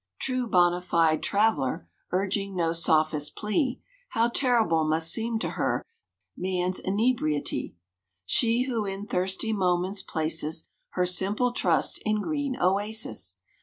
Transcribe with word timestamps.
"= 0.13 0.17
True 0.19 0.47
"bona 0.47 0.81
fide 0.81 1.21
traveller" 1.21 1.87
`Urging 2.11 2.55
no 2.55 2.73
sophist 2.73 3.35
plea, 3.35 3.79
How 4.09 4.29
terrible 4.29 4.83
must 4.83 5.11
seem 5.11 5.37
to 5.37 5.49
her 5.51 5.85
`Man's 6.35 6.79
inebriety; 6.79 7.75
She 8.25 8.63
who 8.63 8.83
in 8.83 9.05
thirsty 9.05 9.53
moments 9.53 10.01
places 10.01 10.67
Her 10.93 11.05
simple 11.05 11.51
trust 11.51 12.01
in 12.03 12.19
green 12.19 12.57
oases. 12.59 13.37